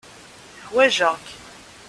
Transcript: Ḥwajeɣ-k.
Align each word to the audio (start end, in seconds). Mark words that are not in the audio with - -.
Ḥwajeɣ-k. 0.67 1.25